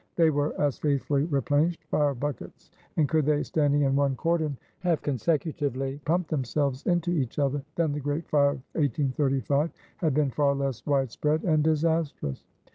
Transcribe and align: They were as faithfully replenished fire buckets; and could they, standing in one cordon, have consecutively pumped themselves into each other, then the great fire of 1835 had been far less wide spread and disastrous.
They 0.15 0.31
were 0.31 0.59
as 0.59 0.79
faithfully 0.79 1.25
replenished 1.25 1.83
fire 1.83 2.15
buckets; 2.15 2.71
and 2.97 3.07
could 3.07 3.23
they, 3.23 3.43
standing 3.43 3.83
in 3.83 3.95
one 3.95 4.15
cordon, 4.15 4.57
have 4.79 5.03
consecutively 5.03 6.01
pumped 6.05 6.31
themselves 6.31 6.81
into 6.87 7.11
each 7.11 7.37
other, 7.37 7.61
then 7.75 7.91
the 7.91 7.99
great 7.99 8.27
fire 8.27 8.49
of 8.49 8.63
1835 8.73 9.69
had 9.97 10.15
been 10.15 10.31
far 10.31 10.55
less 10.55 10.83
wide 10.87 11.11
spread 11.11 11.43
and 11.43 11.63
disastrous. 11.63 12.43